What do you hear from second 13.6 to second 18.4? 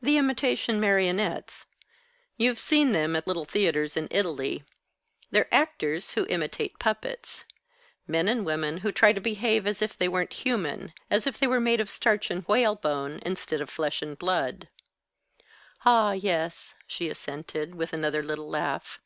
of flesh and blood." "Ah, yes," she assented, with another